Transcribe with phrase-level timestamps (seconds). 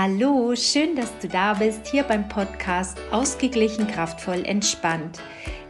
[0.00, 5.18] Hallo, schön, dass du da bist, hier beim Podcast Ausgeglichen, kraftvoll, entspannt.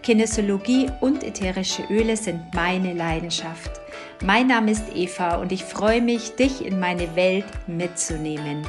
[0.03, 3.81] Kinesiologie und ätherische Öle sind meine Leidenschaft.
[4.23, 8.67] Mein Name ist Eva und ich freue mich, dich in meine Welt mitzunehmen.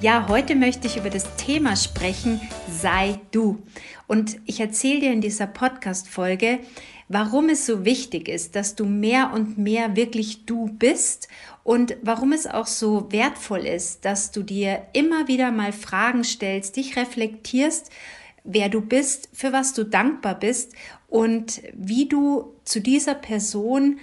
[0.00, 3.62] Ja, heute möchte ich über das Thema sprechen, sei du.
[4.08, 6.58] Und ich erzähle dir in dieser Podcast-Folge,
[7.14, 11.28] warum es so wichtig ist, dass du mehr und mehr wirklich du bist
[11.62, 16.74] und warum es auch so wertvoll ist, dass du dir immer wieder mal Fragen stellst,
[16.74, 17.88] dich reflektierst,
[18.42, 20.72] wer du bist, für was du dankbar bist
[21.06, 24.00] und wie du zu dieser Person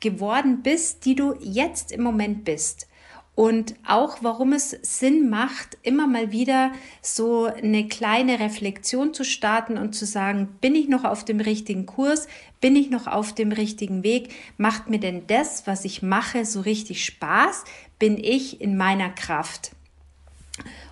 [0.00, 2.88] geworden bist, die du jetzt im Moment bist
[3.36, 6.72] und auch warum es Sinn macht, immer mal wieder
[7.02, 11.84] so eine kleine Reflexion zu starten und zu sagen, bin ich noch auf dem richtigen
[11.84, 12.28] Kurs?
[12.62, 14.34] Bin ich noch auf dem richtigen Weg?
[14.56, 17.64] Macht mir denn das, was ich mache, so richtig Spaß?
[17.98, 19.72] Bin ich in meiner Kraft?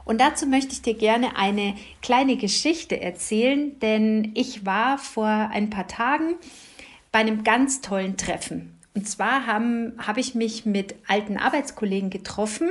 [0.04, 5.70] Und dazu möchte ich dir gerne eine kleine Geschichte erzählen, denn ich war vor ein
[5.70, 6.34] paar Tagen
[7.10, 8.73] bei einem ganz tollen Treffen.
[8.94, 12.70] Und zwar habe hab ich mich mit alten Arbeitskollegen getroffen.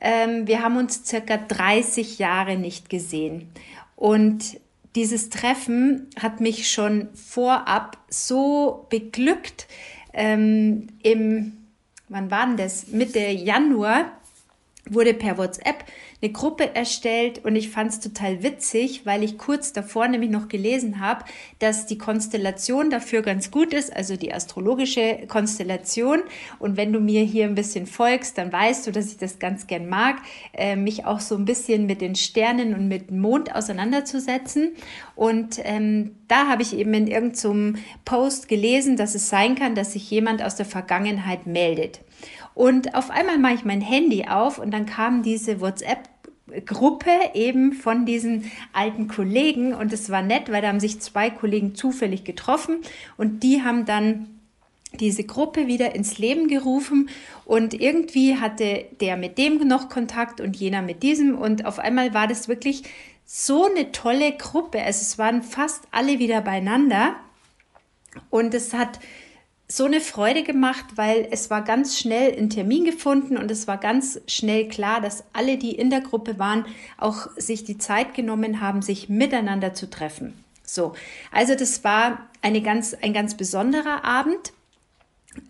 [0.00, 3.50] Ähm, wir haben uns circa 30 Jahre nicht gesehen.
[3.94, 4.58] Und
[4.94, 9.66] dieses Treffen hat mich schon vorab so beglückt.
[10.14, 11.58] Ähm, Im,
[12.08, 12.88] wann war denn das?
[12.88, 14.10] Mitte Januar
[14.88, 15.84] wurde per WhatsApp
[16.22, 20.48] eine Gruppe erstellt und ich fand es total witzig, weil ich kurz davor nämlich noch
[20.48, 21.24] gelesen habe,
[21.60, 26.20] dass die Konstellation dafür ganz gut ist, also die astrologische Konstellation.
[26.58, 29.66] Und wenn du mir hier ein bisschen folgst, dann weißt du, dass ich das ganz
[29.66, 30.16] gern mag,
[30.52, 34.72] äh, mich auch so ein bisschen mit den Sternen und mit dem Mond auseinanderzusetzen.
[35.16, 39.94] Und ähm, da habe ich eben in irgendeinem Post gelesen, dass es sein kann, dass
[39.94, 42.00] sich jemand aus der Vergangenheit meldet.
[42.54, 46.08] Und auf einmal mache ich mein Handy auf und dann kam diese WhatsApp
[46.66, 49.74] Gruppe eben von diesen alten Kollegen.
[49.74, 52.78] Und es war nett, weil da haben sich zwei Kollegen zufällig getroffen.
[53.16, 54.40] Und die haben dann
[54.98, 57.08] diese Gruppe wieder ins Leben gerufen.
[57.44, 61.38] Und irgendwie hatte der mit dem noch Kontakt und jener mit diesem.
[61.38, 62.82] Und auf einmal war das wirklich
[63.24, 64.82] so eine tolle Gruppe.
[64.82, 67.14] Also es waren fast alle wieder beieinander.
[68.28, 68.98] Und es hat
[69.70, 73.78] so eine Freude gemacht, weil es war ganz schnell ein Termin gefunden und es war
[73.78, 76.66] ganz schnell klar, dass alle, die in der Gruppe waren,
[76.98, 80.44] auch sich die Zeit genommen haben, sich miteinander zu treffen.
[80.64, 80.94] So,
[81.30, 84.52] also das war eine ganz, ein ganz besonderer Abend,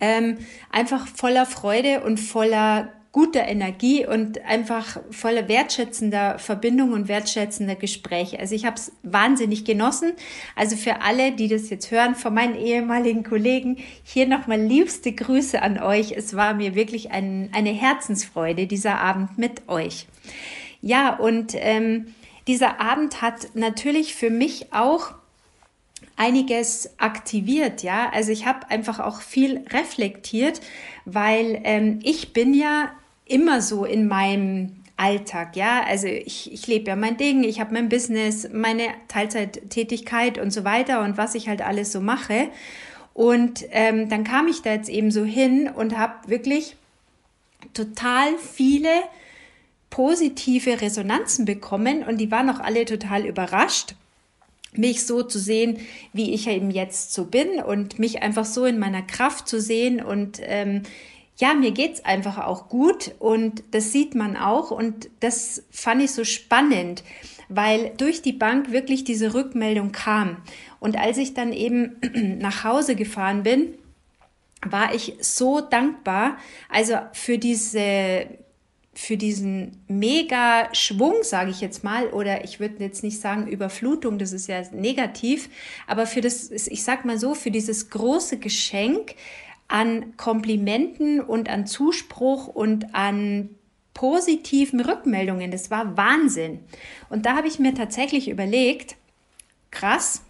[0.00, 0.36] ähm,
[0.70, 8.38] einfach voller Freude und voller guter Energie und einfach voller wertschätzender Verbindung und wertschätzender Gespräche.
[8.38, 10.12] Also ich habe es wahnsinnig genossen.
[10.54, 15.60] Also für alle, die das jetzt hören, von meinen ehemaligen Kollegen, hier nochmal liebste Grüße
[15.60, 16.12] an euch.
[16.12, 20.06] Es war mir wirklich ein, eine Herzensfreude, dieser Abend mit euch.
[20.80, 22.14] Ja, und ähm,
[22.46, 25.14] dieser Abend hat natürlich für mich auch
[26.16, 28.10] einiges aktiviert, ja.
[28.12, 30.60] Also ich habe einfach auch viel reflektiert,
[31.04, 32.90] weil ähm, ich bin ja
[33.30, 35.82] immer so in meinem Alltag, ja.
[35.86, 40.64] Also ich, ich lebe ja mein Ding, ich habe mein Business, meine Teilzeittätigkeit und so
[40.64, 42.48] weiter und was ich halt alles so mache.
[43.14, 46.76] Und ähm, dann kam ich da jetzt eben so hin und habe wirklich
[47.74, 48.90] total viele
[49.88, 53.94] positive Resonanzen bekommen und die waren auch alle total überrascht
[54.72, 55.78] mich so zu sehen,
[56.12, 60.00] wie ich eben jetzt so bin und mich einfach so in meiner Kraft zu sehen
[60.02, 60.82] und ähm,
[61.40, 66.10] ja, mir geht's einfach auch gut und das sieht man auch und das fand ich
[66.10, 67.02] so spannend,
[67.48, 70.36] weil durch die Bank wirklich diese Rückmeldung kam.
[70.80, 71.96] Und als ich dann eben
[72.40, 73.74] nach Hause gefahren bin,
[74.64, 76.36] war ich so dankbar,
[76.68, 78.26] also für diese
[78.92, 84.18] für diesen mega Schwung, sage ich jetzt mal, oder ich würde jetzt nicht sagen Überflutung,
[84.18, 85.48] das ist ja negativ,
[85.86, 89.14] aber für das, ich sag mal so, für dieses große Geschenk,
[89.70, 93.50] an Komplimenten und an Zuspruch und an
[93.94, 95.50] positiven Rückmeldungen.
[95.50, 96.60] Das war Wahnsinn.
[97.08, 98.96] Und da habe ich mir tatsächlich überlegt,
[99.70, 100.22] krass,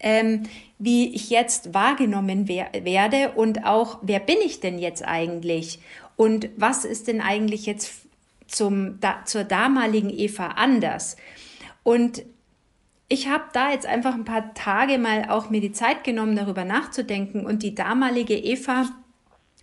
[0.00, 0.44] ähm,
[0.78, 5.80] wie ich jetzt wahrgenommen wer werde und auch, wer bin ich denn jetzt eigentlich?
[6.16, 7.92] Und was ist denn eigentlich jetzt
[8.46, 11.16] zum, da, zur damaligen Eva anders?
[11.82, 12.22] Und
[13.08, 16.64] ich habe da jetzt einfach ein paar Tage mal auch mir die Zeit genommen, darüber
[16.64, 17.44] nachzudenken.
[17.44, 18.88] Und die damalige Eva,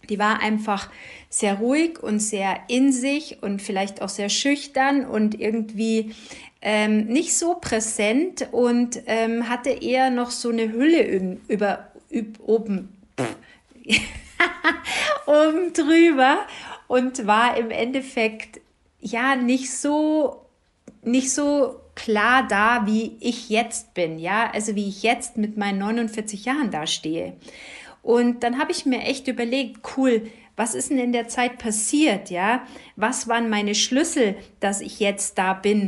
[0.09, 0.89] die war einfach
[1.29, 6.13] sehr ruhig und sehr in sich und vielleicht auch sehr schüchtern und irgendwie
[6.61, 12.89] ähm, nicht so präsent und ähm, hatte eher noch so eine Hülle über, über oben,
[15.25, 16.45] oben drüber
[16.87, 18.61] und war im Endeffekt
[18.99, 20.45] ja nicht so
[21.03, 25.79] nicht so klar da, wie ich jetzt bin, ja, also wie ich jetzt mit meinen
[25.79, 27.35] 49 Jahren dastehe.
[28.01, 32.29] Und dann habe ich mir echt überlegt, cool, was ist denn in der Zeit passiert,
[32.29, 32.65] ja?
[32.95, 35.87] Was waren meine Schlüssel, dass ich jetzt da bin?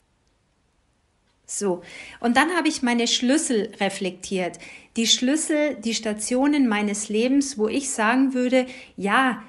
[1.45, 1.81] So,
[2.19, 4.57] und dann habe ich meine Schlüssel reflektiert.
[4.95, 8.65] Die Schlüssel, die Stationen meines Lebens, wo ich sagen würde,
[8.95, 9.44] ja,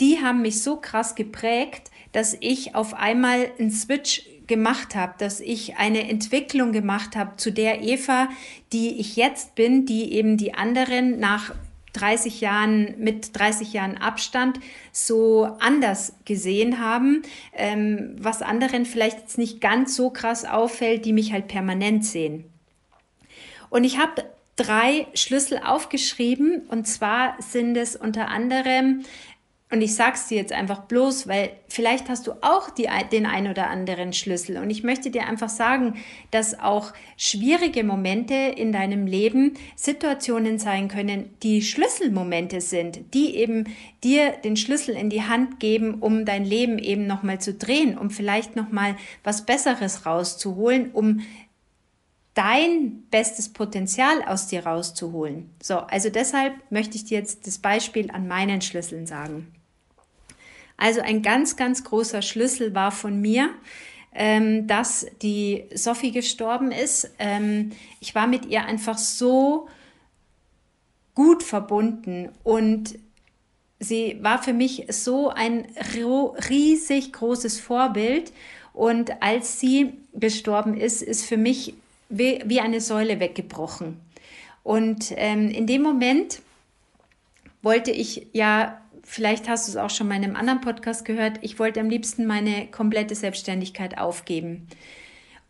[0.00, 5.40] die haben mich so krass geprägt, dass ich auf einmal einen Switch gemacht habe, dass
[5.40, 8.28] ich eine Entwicklung gemacht habe zu der Eva,
[8.72, 11.54] die ich jetzt bin, die eben die anderen nach
[11.92, 14.60] 30 Jahren, mit 30 Jahren Abstand
[14.92, 17.22] so anders gesehen haben,
[17.54, 22.44] ähm, was anderen vielleicht jetzt nicht ganz so krass auffällt, die mich halt permanent sehen.
[23.70, 24.24] Und ich habe
[24.56, 29.04] drei Schlüssel aufgeschrieben und zwar sind es unter anderem
[29.70, 33.48] und ich sag's dir jetzt einfach bloß, weil vielleicht hast du auch die, den ein
[33.48, 34.56] oder anderen Schlüssel.
[34.56, 35.96] Und ich möchte dir einfach sagen,
[36.30, 43.64] dass auch schwierige Momente in deinem Leben Situationen sein können, die Schlüsselmomente sind, die eben
[44.02, 48.08] dir den Schlüssel in die Hand geben, um dein Leben eben nochmal zu drehen, um
[48.08, 51.20] vielleicht nochmal was Besseres rauszuholen, um
[52.32, 55.50] dein bestes Potenzial aus dir rauszuholen.
[55.62, 59.52] So, also deshalb möchte ich dir jetzt das Beispiel an meinen Schlüsseln sagen.
[60.78, 63.50] Also ein ganz, ganz großer Schlüssel war von mir,
[64.14, 67.10] ähm, dass die Sophie gestorben ist.
[67.18, 69.68] Ähm, ich war mit ihr einfach so
[71.14, 72.98] gut verbunden und
[73.80, 75.66] sie war für mich so ein
[76.48, 78.32] riesig großes Vorbild.
[78.72, 81.74] Und als sie gestorben ist, ist für mich
[82.08, 84.00] wie, wie eine Säule weggebrochen.
[84.62, 86.40] Und ähm, in dem Moment
[87.62, 91.38] wollte ich ja vielleicht hast du es auch schon mal in einem anderen Podcast gehört,
[91.40, 94.68] ich wollte am liebsten meine komplette Selbstständigkeit aufgeben.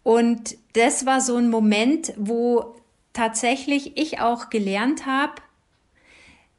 [0.04, 2.76] Und das war so ein Moment, wo
[3.12, 5.34] tatsächlich ich auch gelernt habe,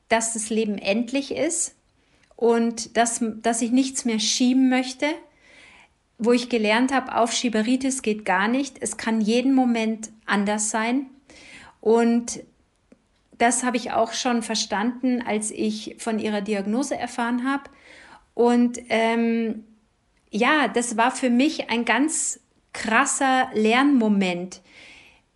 [0.09, 1.73] dass das Leben endlich ist
[2.35, 5.05] und dass, dass ich nichts mehr schieben möchte,
[6.17, 8.75] wo ich gelernt habe, Aufschieberitis geht gar nicht.
[8.81, 11.05] Es kann jeden Moment anders sein.
[11.79, 12.41] Und
[13.39, 17.63] das habe ich auch schon verstanden, als ich von ihrer Diagnose erfahren habe.
[18.35, 19.63] Und ähm,
[20.29, 22.39] ja, das war für mich ein ganz
[22.73, 24.61] krasser Lernmoment.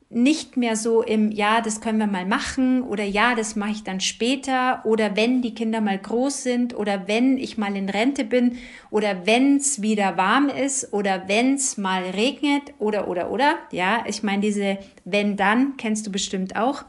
[0.10, 3.84] Nicht mehr so im, ja, das können wir mal machen oder ja, das mache ich
[3.84, 8.24] dann später oder wenn die Kinder mal groß sind oder wenn ich mal in Rente
[8.24, 8.60] bin
[8.92, 13.58] oder wenn es wieder warm ist oder wenn es mal regnet oder oder oder.
[13.72, 16.86] Ja, ich meine, diese wenn dann kennst du bestimmt auch.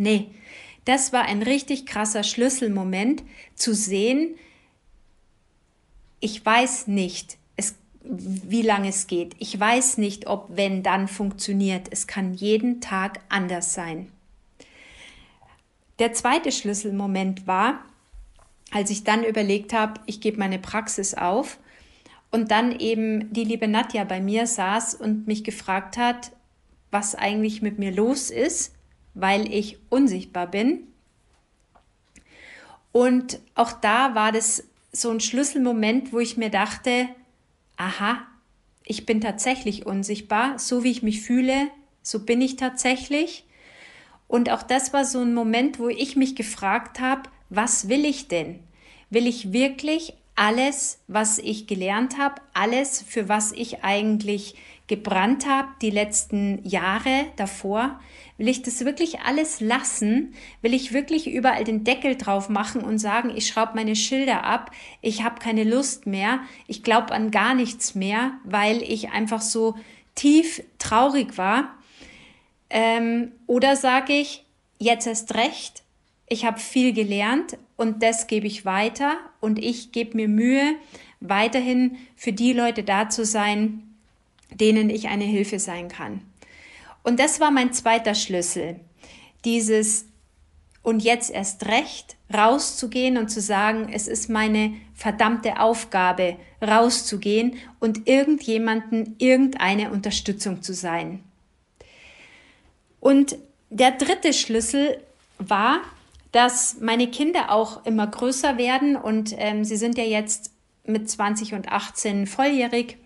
[0.00, 0.30] Nee,
[0.86, 3.22] das war ein richtig krasser Schlüsselmoment
[3.54, 4.34] zu sehen,
[6.20, 9.36] ich weiß nicht, es, wie lange es geht.
[9.38, 11.88] Ich weiß nicht, ob wenn dann funktioniert.
[11.90, 14.10] Es kann jeden Tag anders sein.
[15.98, 17.84] Der zweite Schlüsselmoment war,
[18.70, 21.58] als ich dann überlegt habe, ich gebe meine Praxis auf
[22.30, 26.32] und dann eben die liebe Nadja bei mir saß und mich gefragt hat,
[26.90, 28.72] was eigentlich mit mir los ist
[29.14, 30.86] weil ich unsichtbar bin.
[32.92, 37.08] Und auch da war das so ein Schlüsselmoment, wo ich mir dachte,
[37.76, 38.26] aha,
[38.84, 41.68] ich bin tatsächlich unsichtbar, so wie ich mich fühle,
[42.02, 43.44] so bin ich tatsächlich.
[44.26, 48.28] Und auch das war so ein Moment, wo ich mich gefragt habe, was will ich
[48.28, 48.60] denn?
[49.10, 54.54] Will ich wirklich alles, was ich gelernt habe, alles, für was ich eigentlich
[54.86, 58.00] gebrannt habe die letzten Jahre davor,
[58.38, 60.32] will ich das wirklich alles lassen?
[60.62, 64.70] Will ich wirklich überall den Deckel drauf machen und sagen, ich schraube meine Schilder ab,
[65.02, 69.74] ich habe keine Lust mehr, ich glaube an gar nichts mehr, weil ich einfach so
[70.14, 71.74] tief traurig war?
[72.70, 74.46] Ähm, oder sage ich,
[74.78, 75.82] jetzt erst recht,
[76.30, 80.74] ich habe viel gelernt und das gebe ich weiter und ich gebe mir Mühe,
[81.20, 83.94] weiterhin für die Leute da zu sein,
[84.50, 86.20] denen ich eine Hilfe sein kann.
[87.02, 88.78] Und das war mein zweiter Schlüssel.
[89.46, 90.04] Dieses
[90.82, 98.06] und jetzt erst recht rauszugehen und zu sagen, es ist meine verdammte Aufgabe, rauszugehen und
[98.06, 101.24] irgendjemanden irgendeine Unterstützung zu sein.
[103.00, 103.38] Und
[103.70, 105.02] der dritte Schlüssel
[105.38, 105.80] war,
[106.32, 110.52] dass meine Kinder auch immer größer werden und ähm, sie sind ja jetzt
[110.84, 112.98] mit 20 und 18 volljährig.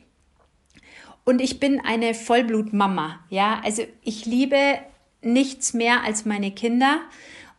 [1.24, 3.20] Und ich bin eine Vollblutmama.
[3.30, 4.78] Ja, also ich liebe
[5.22, 7.00] nichts mehr als meine Kinder.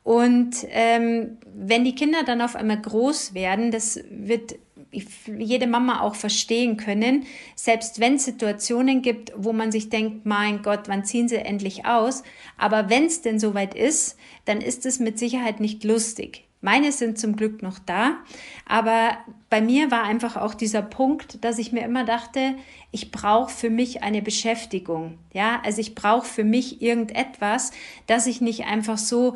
[0.03, 4.55] Und ähm, wenn die Kinder dann auf einmal groß werden, das wird
[5.37, 7.25] jede Mama auch verstehen können,
[7.55, 11.85] selbst wenn es Situationen gibt, wo man sich denkt, mein Gott, wann ziehen sie endlich
[11.85, 12.23] aus?
[12.57, 16.45] Aber wenn es denn soweit ist, dann ist es mit Sicherheit nicht lustig.
[16.61, 18.17] Meine sind zum Glück noch da,
[18.65, 19.17] aber
[19.51, 22.55] bei mir war einfach auch dieser Punkt, dass ich mir immer dachte,
[22.89, 25.19] ich brauche für mich eine Beschäftigung.
[25.31, 27.71] Ja, also ich brauche für mich irgendetwas,
[28.07, 29.35] dass ich nicht einfach so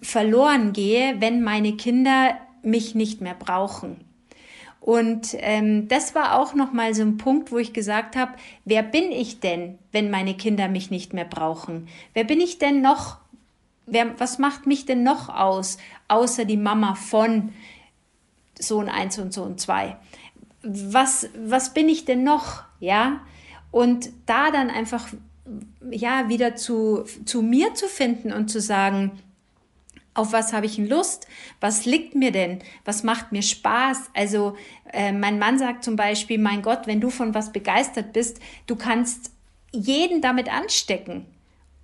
[0.00, 4.04] verloren gehe, wenn meine Kinder mich nicht mehr brauchen.
[4.80, 8.32] Und ähm, das war auch noch mal so ein Punkt, wo ich gesagt habe,
[8.64, 11.86] wer bin ich denn, wenn meine Kinder mich nicht mehr brauchen?
[12.14, 13.18] Wer bin ich denn noch?
[13.86, 15.76] Wer, was macht mich denn noch aus,
[16.08, 17.52] außer die Mama von
[18.58, 19.96] Sohn 1 und Sohn 2?
[20.62, 22.62] Was, was bin ich denn noch?
[22.78, 23.20] Ja,
[23.70, 25.08] und da dann einfach
[25.90, 29.12] ja wieder zu, zu mir zu finden und zu sagen,
[30.20, 31.26] auf was habe ich Lust?
[31.60, 32.58] Was liegt mir denn?
[32.84, 34.10] Was macht mir Spaß?
[34.14, 34.56] Also
[34.92, 38.76] äh, mein Mann sagt zum Beispiel, mein Gott, wenn du von was begeistert bist, du
[38.76, 39.32] kannst
[39.72, 41.24] jeden damit anstecken.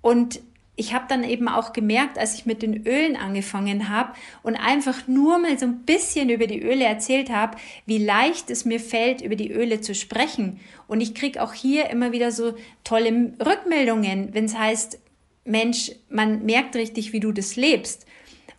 [0.01, 0.39] Und
[0.75, 4.13] ich habe dann eben auch gemerkt, als ich mit den Ölen angefangen habe
[4.43, 8.63] und einfach nur mal so ein bisschen über die Öle erzählt habe, wie leicht es
[8.63, 10.59] mir fällt, über die Öle zu sprechen.
[10.87, 12.53] Und ich kriege auch hier immer wieder so
[12.83, 14.99] tolle Rückmeldungen, wenn es heißt,
[15.47, 18.05] Mensch, man merkt richtig, wie du das lebst.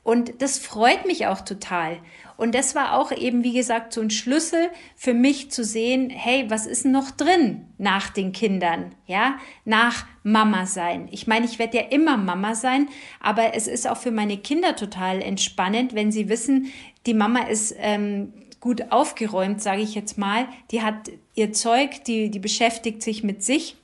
[0.08, 1.98] Und das freut mich auch total.
[2.38, 6.46] Und das war auch eben, wie gesagt, so ein Schlüssel für mich zu sehen, hey,
[6.48, 8.94] was ist noch drin nach den Kindern?
[9.04, 9.36] Ja,
[9.66, 11.08] nach Mama sein.
[11.10, 12.88] Ich meine, ich werde ja immer Mama sein,
[13.20, 16.72] aber es ist auch für meine Kinder total entspannend, wenn sie wissen,
[17.04, 20.48] die Mama ist ähm, gut aufgeräumt, sage ich jetzt mal.
[20.70, 23.76] Die hat ihr Zeug, die, die beschäftigt sich mit sich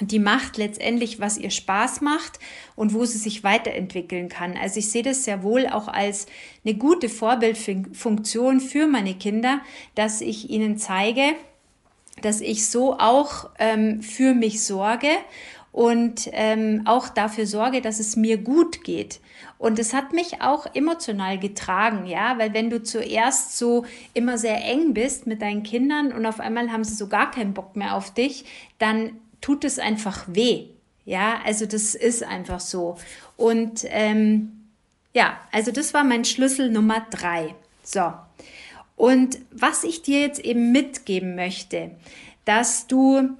[0.00, 2.38] die macht letztendlich, was ihr Spaß macht
[2.74, 4.56] und wo sie sich weiterentwickeln kann.
[4.56, 6.26] Also ich sehe das sehr wohl auch als
[6.64, 9.60] eine gute Vorbildfunktion für meine Kinder,
[9.94, 11.34] dass ich ihnen zeige,
[12.20, 15.08] dass ich so auch ähm, für mich sorge
[15.72, 19.20] und ähm, auch dafür sorge, dass es mir gut geht.
[19.58, 24.62] Und es hat mich auch emotional getragen, ja, weil wenn du zuerst so immer sehr
[24.64, 27.94] eng bist mit deinen Kindern und auf einmal haben sie so gar keinen Bock mehr
[27.94, 28.44] auf dich,
[28.78, 30.66] dann tut es einfach weh.
[31.04, 32.96] Ja, also das ist einfach so.
[33.36, 34.52] Und ähm,
[35.14, 37.54] ja, also das war mein Schlüssel Nummer drei.
[37.82, 38.12] So.
[38.96, 41.92] Und was ich dir jetzt eben mitgeben möchte,
[42.44, 43.30] dass du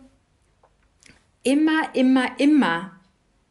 [1.43, 2.93] immer, immer, immer,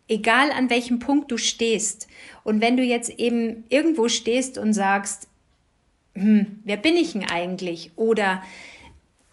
[0.08, 2.08] egal an welchem Punkt du stehst,
[2.46, 5.28] und wenn du jetzt eben irgendwo stehst und sagst,
[6.14, 7.92] hm, wer bin ich denn eigentlich?
[7.96, 8.44] Oder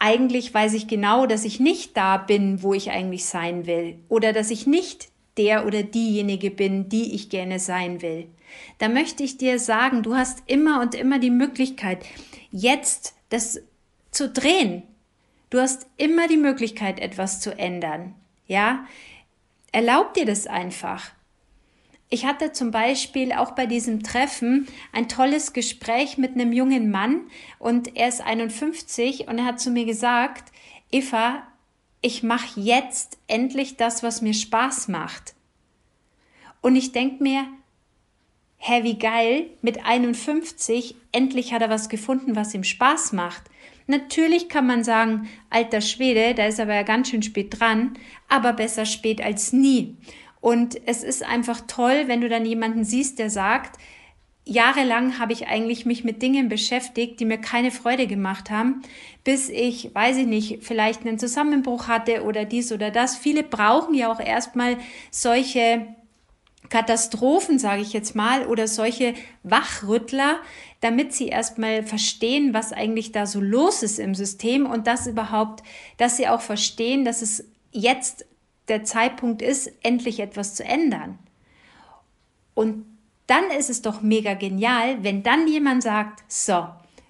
[0.03, 4.33] eigentlich weiß ich genau, dass ich nicht da bin, wo ich eigentlich sein will oder
[4.33, 5.07] dass ich nicht
[5.37, 8.27] der oder diejenige bin, die ich gerne sein will.
[8.79, 12.05] Da möchte ich dir sagen, du hast immer und immer die Möglichkeit,
[12.51, 13.61] jetzt das
[14.11, 14.83] zu drehen.
[15.49, 18.13] Du hast immer die Möglichkeit, etwas zu ändern.
[18.45, 18.85] Ja?
[19.71, 21.11] Erlaub dir das einfach.
[22.13, 27.21] Ich hatte zum Beispiel auch bei diesem Treffen ein tolles Gespräch mit einem jungen Mann
[27.57, 30.51] und er ist 51 und er hat zu mir gesagt,
[30.91, 31.41] Eva,
[32.03, 35.33] ich mache jetzt endlich das, was mir Spaß macht.
[36.61, 37.47] Und ich denke mir,
[38.57, 43.41] hä, wie geil, mit 51, endlich hat er was gefunden, was ihm Spaß macht.
[43.87, 47.97] Natürlich kann man sagen, alter Schwede, da ist aber ja ganz schön spät dran,
[48.29, 49.97] aber besser spät als nie.
[50.43, 53.79] Und es ist einfach toll, wenn du dann jemanden siehst, der sagt,
[54.43, 58.81] jahrelang habe ich eigentlich mich mit Dingen beschäftigt, die mir keine Freude gemacht haben,
[59.23, 63.15] bis ich, weiß ich nicht, vielleicht einen Zusammenbruch hatte oder dies oder das.
[63.15, 64.75] Viele brauchen ja auch erstmal
[65.11, 65.87] solche
[66.67, 70.41] Katastrophen, sage ich jetzt mal, oder solche Wachrüttler,
[70.81, 75.63] damit sie erstmal verstehen, was eigentlich da so los ist im System und das überhaupt,
[75.95, 78.25] dass sie auch verstehen, dass es jetzt
[78.67, 81.19] der Zeitpunkt ist, endlich etwas zu ändern.
[82.53, 82.85] Und
[83.27, 86.67] dann ist es doch mega genial, wenn dann jemand sagt, so,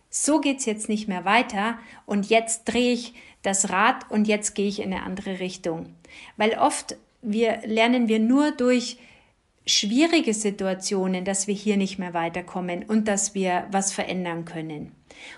[0.10, 4.68] so geht's jetzt nicht mehr weiter und jetzt drehe ich das Rad und jetzt gehe
[4.68, 5.96] ich in eine andere Richtung.
[6.38, 8.98] Weil oft wir lernen wir nur durch
[9.66, 14.92] schwierige Situationen, dass wir hier nicht mehr weiterkommen und dass wir was verändern können.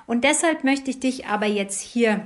[0.08, 2.26] Und deshalb möchte ich dich aber jetzt hier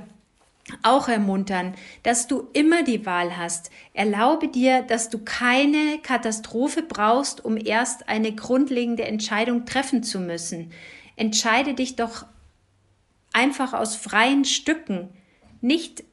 [0.82, 3.70] auch ermuntern, dass du immer die Wahl hast.
[3.94, 10.72] Erlaube dir, dass du keine Katastrophe brauchst, um erst eine grundlegende Entscheidung treffen zu müssen.
[11.16, 12.26] Entscheide dich doch
[13.32, 15.10] einfach aus freien Stücken,
[15.60, 16.04] nicht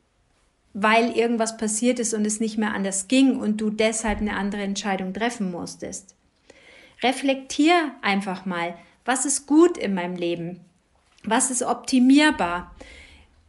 [0.74, 4.62] weil irgendwas passiert ist und es nicht mehr anders ging und du deshalb eine andere
[4.62, 6.16] Entscheidung treffen musstest.
[7.02, 10.60] Reflektier einfach mal, was ist gut in meinem Leben?
[11.24, 12.76] Was ist optimierbar?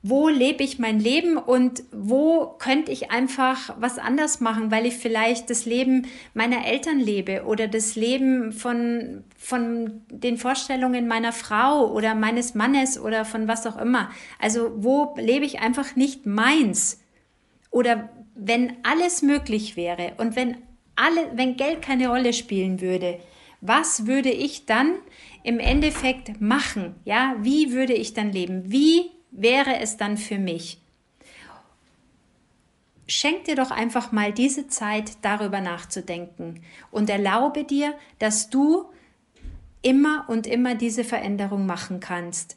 [0.03, 4.95] Wo lebe ich mein Leben und wo könnte ich einfach was anders machen, weil ich
[4.95, 11.93] vielleicht das Leben meiner Eltern lebe oder das Leben von, von den Vorstellungen meiner Frau
[11.93, 14.11] oder meines Mannes oder von was auch immer.
[14.39, 17.01] Also wo lebe ich einfach nicht meins?
[17.71, 20.59] Oder wenn alles möglich wäre und wenn
[20.95, 23.19] alle, wenn Geld keine Rolle spielen würde,
[23.61, 24.95] was würde ich dann
[25.43, 26.95] im Endeffekt machen?
[27.05, 28.63] Ja, wie würde ich dann leben?
[28.67, 30.79] Wie wäre es dann für mich?
[33.07, 38.85] Schenk dir doch einfach mal diese Zeit, darüber nachzudenken und erlaube dir, dass du
[39.81, 42.57] immer und immer diese Veränderung machen kannst.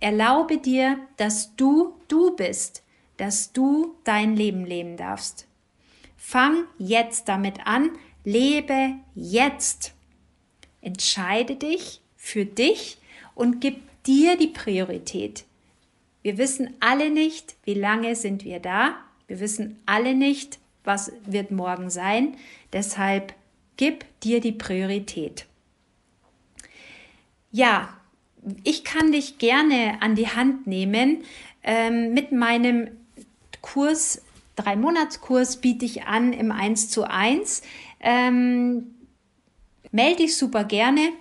[0.00, 2.82] Erlaube dir, dass du du bist,
[3.16, 5.46] dass du dein Leben leben darfst.
[6.16, 7.90] Fang jetzt damit an,
[8.24, 9.94] lebe jetzt.
[10.80, 12.98] Entscheide dich für dich
[13.36, 15.44] und gib dir die Priorität.
[16.22, 18.96] Wir wissen alle nicht, wie lange sind wir da.
[19.26, 22.36] Wir wissen alle nicht, was wird morgen sein.
[22.72, 23.34] Deshalb
[23.76, 25.46] gib dir die Priorität.
[27.50, 27.96] Ja,
[28.64, 31.24] ich kann dich gerne an die Hand nehmen.
[31.62, 32.88] Ähm, mit meinem
[33.60, 34.22] Kurs,
[34.56, 37.62] drei Monatskurs biete ich an im 1 zu 1.
[38.00, 38.94] Ähm,
[39.92, 41.12] melde dich super gerne.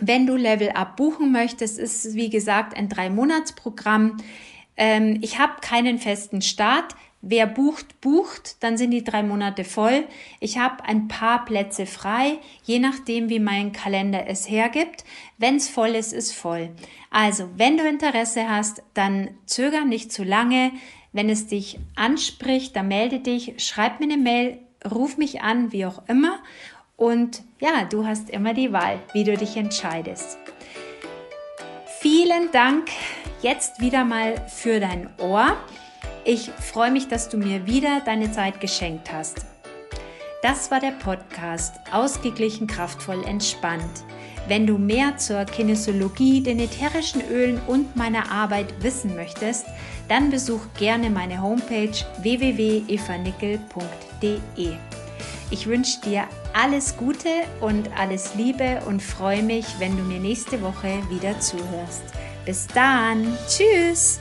[0.00, 4.18] Wenn du Level Up buchen möchtest, ist es wie gesagt ein Drei-Monats-Programm.
[4.76, 6.94] Ähm, ich habe keinen festen Start.
[7.20, 10.04] Wer bucht, bucht, dann sind die drei Monate voll.
[10.38, 15.04] Ich habe ein paar Plätze frei, je nachdem, wie mein Kalender es hergibt.
[15.36, 16.70] Wenn es voll ist, ist voll.
[17.10, 20.70] Also, wenn du Interesse hast, dann zöger nicht zu lange.
[21.12, 25.86] Wenn es dich anspricht, dann melde dich, schreib mir eine Mail, ruf mich an, wie
[25.86, 26.38] auch immer.
[26.98, 30.36] Und ja, du hast immer die Wahl, wie du dich entscheidest.
[32.00, 32.88] Vielen Dank
[33.40, 35.56] jetzt wieder mal für dein Ohr.
[36.24, 39.46] Ich freue mich, dass du mir wieder deine Zeit geschenkt hast.
[40.42, 44.02] Das war der Podcast Ausgeglichen, kraftvoll, entspannt.
[44.48, 49.66] Wenn du mehr zur Kinesiologie, den ätherischen Ölen und meiner Arbeit wissen möchtest,
[50.08, 54.87] dann besuch gerne meine Homepage www.evanickel.de.
[55.50, 57.30] Ich wünsche dir alles Gute
[57.60, 62.02] und alles Liebe und freue mich, wenn du mir nächste Woche wieder zuhörst.
[62.44, 63.36] Bis dann.
[63.48, 64.20] Tschüss.